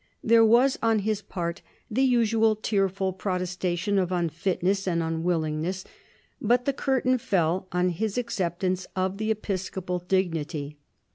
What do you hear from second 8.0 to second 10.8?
acceptance of the episcopal dignity.